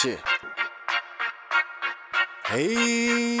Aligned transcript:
Shit. 0.00 0.18
Hey. 2.46 3.36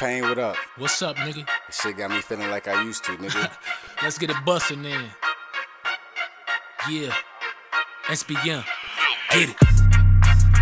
Pain, 0.00 0.22
what 0.22 0.38
up? 0.38 0.56
What's 0.76 1.00
up, 1.02 1.14
nigga? 1.18 1.46
This 1.68 1.80
shit 1.80 1.96
got 1.96 2.10
me 2.10 2.20
feeling 2.20 2.50
like 2.50 2.66
I 2.66 2.82
used 2.82 3.04
to, 3.04 3.12
nigga. 3.12 3.48
Let's 4.02 4.18
get 4.18 4.30
it 4.30 4.36
bustin' 4.44 4.82
then. 4.82 5.04
Yeah. 6.90 7.14
SPM. 8.06 8.64
Get 9.30 9.50
it. 9.50 9.56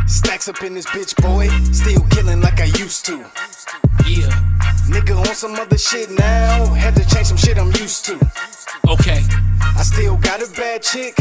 Stacks 0.06 0.50
up 0.50 0.62
in 0.62 0.74
this 0.74 0.84
bitch, 0.84 1.16
boy. 1.22 1.48
Still 1.72 2.06
killing 2.10 2.42
like 2.42 2.60
I 2.60 2.66
used 2.78 3.06
to. 3.06 3.20
Yeah. 4.06 4.28
Nigga 4.86 5.18
on 5.18 5.34
some 5.34 5.54
other 5.54 5.78
shit 5.78 6.10
now. 6.10 6.66
Had 6.74 6.94
to 6.96 7.08
change 7.08 7.28
some 7.28 7.38
shit 7.38 7.56
I'm 7.56 7.68
used 7.68 8.04
to. 8.04 8.20
Okay. 8.86 9.22
I 9.74 9.82
still 9.82 10.16
got 10.16 10.42
a 10.42 10.50
bad 10.52 10.82
chick, 10.82 11.14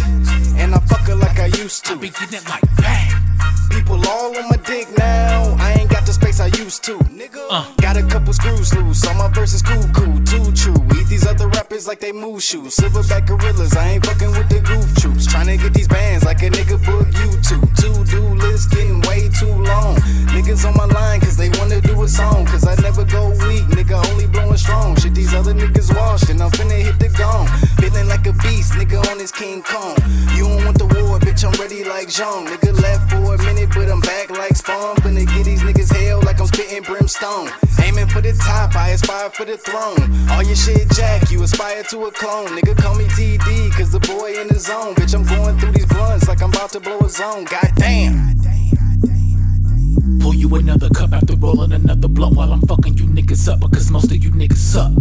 and 0.58 0.76
I 0.76 0.80
fuck 0.80 1.08
her 1.08 1.16
like 1.16 1.40
I 1.40 1.46
used 1.62 1.86
to. 1.86 1.96
Be 1.96 2.10
getting 2.10 2.40
it 2.40 2.50
like 2.50 2.64
bang. 2.78 3.12
People 3.70 4.02
all 4.10 4.36
on 4.36 4.50
my 4.50 4.58
dick 4.66 4.88
now. 4.98 5.56
I 5.60 5.74
ain't 5.80 5.90
got 5.90 6.06
the 6.06 6.14
space 6.14 6.40
I 6.40 6.48
used 6.48 6.84
to. 6.86 6.98
Nigga, 7.22 7.44
Uh. 7.50 7.66
got 7.78 7.98
a 7.98 8.04
couple 8.04 8.34
screws 8.34 8.74
loose. 8.74 9.06
All 9.06 9.14
my 9.14 9.28
verses 9.30 9.62
cool, 9.62 9.86
cool, 9.94 10.18
too 10.24 10.52
true. 10.54 10.80
Eat 10.98 11.08
these 11.08 11.26
other 11.28 11.48
rappers 11.48 11.88
like 11.88 12.00
they 12.00 12.12
move 12.12 12.42
shoes. 12.42 12.76
Silverback 12.76 13.28
gorillas, 13.28 13.76
I 13.76 13.90
ain't 13.92 14.06
fucking 14.06 14.32
with 14.32 14.50
the 14.50 14.60
goof 14.62 14.88
troops. 14.96 15.26
Trying 15.28 15.48
to 15.48 15.58
get 15.58 15.74
these 15.74 15.88
bands 15.88 16.26
like 16.26 16.42
a 16.42 16.50
nigga 16.50 16.78
book 16.86 17.08
YouTube. 17.22 17.66
To 17.82 17.90
do 18.06 18.22
list 18.46 18.72
getting 18.72 19.02
way 19.02 19.30
too 19.40 19.54
long. 19.72 19.96
Niggas 20.34 20.66
on 20.68 20.76
my 20.76 20.86
line 20.86 21.20
cause 21.20 21.38
they 21.38 21.50
wanna 21.60 21.80
do 21.82 22.02
a 22.04 22.08
song. 22.08 22.46
Cause 22.48 22.66
I 22.66 22.76
never 22.82 23.04
go 23.06 23.30
weak, 23.46 23.66
nigga, 23.76 23.98
only 24.12 24.28
blowing 24.28 24.58
strong. 24.58 24.96
Shit, 24.98 25.14
these 25.14 25.34
other 25.34 25.54
niggas 25.54 25.94
washed 25.96 26.30
and 26.30 26.42
I'm 26.42 26.52
finna 26.52 26.80
hit 26.82 26.98
the 27.00 27.10
gong. 27.10 27.48
Nigga 28.74 29.00
on 29.12 29.18
this 29.18 29.32
King 29.32 29.62
Kong. 29.64 29.96
You 30.36 30.46
don't 30.46 30.66
want 30.66 30.78
the 30.78 30.86
war, 30.86 31.20
bitch, 31.20 31.44
I'm 31.44 31.54
ready 31.60 31.84
like 31.84 32.10
Jean. 32.10 32.48
Nigga 32.48 32.74
left 32.82 33.12
for 33.12 33.36
a 33.36 33.38
minute, 33.44 33.70
but 33.74 33.90
I'm 33.90 34.02
back 34.02 34.30
like 34.30 34.56
Spawn. 34.56 34.96
Finna 34.98 35.26
get 35.26 35.46
these 35.46 35.62
niggas 35.62 35.94
hell 35.96 36.22
like 36.22 36.40
I'm 36.40 36.48
spitting 36.48 36.84
brimstone. 36.84 37.50
Aiming 37.84 38.08
for 38.08 38.22
the 38.22 38.34
top, 38.34 38.76
I 38.76 38.90
aspire 38.90 39.30
for 39.30 39.46
the 39.46 39.58
throne. 39.58 40.00
All 40.32 40.44
your 40.44 40.56
shit 40.56 40.90
jack, 40.92 41.32
you 41.32 41.42
aspire 41.44 41.84
to 41.84 42.06
a 42.06 42.12
clone. 42.12 42.48
Nigga 42.50 42.78
call 42.78 42.96
me 42.96 43.06
TD, 43.06 43.72
cause 43.74 43.92
the 43.92 44.00
boy 44.00 44.40
in 44.40 44.48
the 44.48 44.60
zone. 44.60 44.96
Bitch, 44.96 45.14
I'm 45.14 45.26
going 45.26 45.58
through 45.60 45.72
these 45.72 45.86
blunts 45.86 46.28
like 46.28 46.42
I'm 46.42 46.50
about 46.50 46.72
to 46.72 46.80
blow 46.80 47.00
a 47.00 47.10
zone. 47.10 47.46
Goddamn. 47.46 48.36
Pull 50.20 50.36
you 50.36 50.54
another 50.56 50.90
cup 50.90 51.14
after 51.14 51.36
rolling 51.36 51.74
another 51.74 52.08
blunt 52.08 52.36
while 52.36 52.54
I'm 52.54 52.62
fucking 52.62 52.98
you 52.98 53.06
niggas 53.06 53.52
up 53.52 53.60
because 53.60 53.90
most 53.90 54.12
of 54.12 54.24
you 54.24 54.32
niggas 54.32 54.58
suck. 54.58 54.92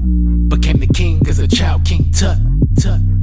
Became 0.48 0.78
the 0.78 0.86
king 0.86 1.26
as 1.28 1.38
a 1.38 1.48
child, 1.48 1.84
King 1.84 2.10
Tut, 2.10 2.38
Tut, 2.76 2.82
Tut, 2.82 3.00
Tut, 3.00 3.19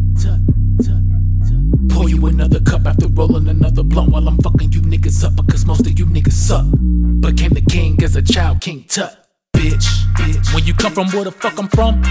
rolling 3.18 3.48
another 3.48 3.82
blunt 3.82 4.12
while 4.12 4.28
I'm 4.28 4.38
fucking 4.38 4.72
you 4.72 4.82
niggas 4.82 5.24
up 5.24 5.36
because 5.36 5.66
most 5.66 5.88
of 5.88 5.98
you 5.98 6.06
niggas 6.06 6.34
suck. 6.34 6.66
Became 7.20 7.52
the 7.52 7.66
king 7.68 8.02
as 8.04 8.16
a 8.16 8.22
child, 8.22 8.62
King 8.62 8.86
Tut. 8.88 9.18
Bitch, 9.56 10.07
bitch. 10.28 10.54
When 10.54 10.66
you 10.66 10.74
come 10.74 10.94
from 10.94 11.08
where 11.10 11.24
the 11.24 11.32
fuck 11.32 11.58
I'm 11.58 11.68
from, 11.70 12.02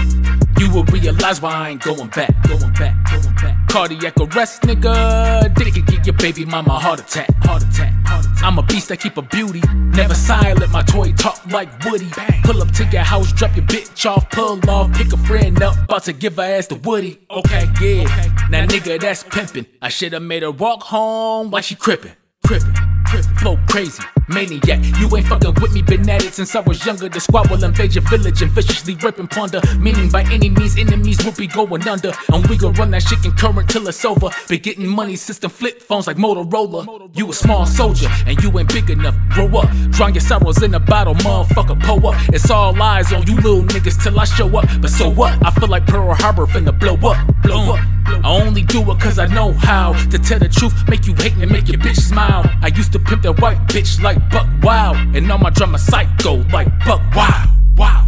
you 0.59 0.71
will 0.71 0.85
realize 0.85 1.41
why 1.41 1.53
I 1.53 1.69
ain't 1.69 1.81
going 1.81 2.09
back, 2.09 2.31
going 2.47 2.73
back, 2.73 2.95
going 3.11 3.35
back. 3.35 3.67
Cardiac 3.67 4.13
arrest, 4.19 4.63
nigga. 4.63 5.45
It 5.45 5.73
could 5.73 5.85
give 5.85 6.05
your 6.05 6.15
baby 6.15 6.45
mama 6.45 6.73
a 6.73 6.79
heart 6.79 6.99
attack, 6.99 7.29
heart 7.43 7.63
attack, 7.63 7.93
heart 8.05 8.25
attack. 8.25 8.43
I'm 8.43 8.57
a 8.57 8.63
beast 8.63 8.89
that 8.89 8.99
keep 8.99 9.17
a 9.17 9.21
beauty. 9.21 9.61
Never 9.73 10.15
silent, 10.15 10.71
my 10.71 10.83
toy 10.83 11.11
talk 11.13 11.45
like 11.47 11.69
Woody. 11.85 12.09
Pull 12.43 12.61
up 12.61 12.71
to 12.71 12.85
your 12.85 13.03
house, 13.03 13.31
drop 13.33 13.55
your 13.55 13.65
bitch 13.65 14.09
off, 14.09 14.29
pull 14.31 14.59
off, 14.69 14.91
pick 14.93 15.11
a 15.13 15.17
friend 15.17 15.61
up, 15.61 15.75
about 15.83 16.03
to 16.03 16.13
give 16.13 16.37
her 16.37 16.43
ass 16.43 16.67
to 16.67 16.75
Woody. 16.75 17.19
Okay, 17.29 17.65
yeah. 17.81 18.03
Now, 18.49 18.65
nigga, 18.65 18.99
that's 18.99 19.23
pimpin'. 19.23 19.65
I 19.81 19.89
shoulda 19.89 20.19
made 20.19 20.43
her 20.43 20.51
walk 20.51 20.83
home 20.83 21.51
while 21.51 21.61
she 21.61 21.75
crippin', 21.75 22.13
crippin'. 22.45 22.96
Flow 23.39 23.57
crazy, 23.69 24.03
maniac. 24.27 24.83
You 24.99 25.15
ain't 25.15 25.27
fucking 25.27 25.53
with 25.61 25.73
me, 25.73 25.81
been 25.81 26.09
at 26.09 26.23
it 26.23 26.33
since 26.33 26.55
I 26.55 26.59
was 26.59 26.85
younger. 26.85 27.07
The 27.07 27.19
squad 27.19 27.49
will 27.49 27.63
invade 27.63 27.95
your 27.95 28.03
village 28.09 28.41
and 28.41 28.51
viciously 28.51 28.95
rape 28.95 29.19
and 29.19 29.29
plunder. 29.29 29.61
Meaning 29.79 30.09
by 30.09 30.23
any 30.23 30.49
means, 30.49 30.77
enemies 30.77 31.23
will 31.23 31.31
be 31.33 31.47
going 31.47 31.87
under. 31.87 32.11
And 32.33 32.45
we 32.47 32.57
gon' 32.57 32.73
run 32.73 32.91
that 32.91 33.03
shit 33.03 33.21
concurrent 33.21 33.69
till 33.69 33.87
it's 33.87 34.03
over. 34.03 34.29
Be 34.49 34.57
getting 34.57 34.87
money, 34.87 35.15
system 35.15 35.49
flip 35.49 35.81
phones 35.81 36.07
like 36.07 36.17
Motorola. 36.17 37.09
You 37.15 37.29
a 37.29 37.33
small 37.33 37.65
soldier 37.65 38.09
and 38.25 38.41
you 38.43 38.57
ain't 38.59 38.73
big 38.73 38.89
enough. 38.89 39.15
Grow 39.29 39.47
up, 39.59 39.69
drown 39.91 40.13
your 40.13 40.21
sorrows 40.21 40.61
in 40.61 40.73
a 40.73 40.79
bottle, 40.79 41.15
motherfucker. 41.15 41.81
Pull 41.83 42.07
up. 42.07 42.15
It's 42.29 42.49
all 42.49 42.79
eyes 42.81 43.13
on 43.13 43.25
you 43.27 43.35
little 43.35 43.63
niggas 43.63 44.03
till 44.03 44.19
I 44.19 44.25
show 44.25 44.47
up. 44.57 44.65
But 44.81 44.89
so 44.89 45.09
what? 45.09 45.33
I 45.45 45.51
feel 45.51 45.69
like 45.69 45.85
Pearl 45.87 46.13
Harbor 46.13 46.45
finna 46.45 46.77
blow 46.77 46.95
up, 47.09 47.17
blow 47.41 47.75
up. 47.75 47.96
I 48.07 48.41
only 48.41 48.63
do 48.63 48.79
it 48.91 48.99
cause 48.99 49.19
I 49.19 49.27
know 49.27 49.53
how 49.53 49.93
to 50.09 50.17
tell 50.19 50.39
the 50.39 50.49
truth, 50.49 50.73
make 50.87 51.05
you 51.07 51.13
hate 51.15 51.33
and 51.37 51.51
make 51.51 51.67
your 51.67 51.79
bitch 51.79 51.97
smile. 51.97 52.43
I 52.61 52.67
used 52.67 52.91
to 52.93 52.99
pimp 52.99 53.23
that 53.23 53.39
white 53.41 53.59
bitch 53.67 54.01
like 54.01 54.17
Buck 54.29 54.47
Wild, 54.63 54.97
and 55.15 55.31
all 55.31 55.37
my 55.37 55.49
drama 55.49 55.79
psycho 55.79 56.43
like 56.51 56.67
Buck 56.85 57.01
Wild. 57.15 57.49
Wow. 57.77 58.06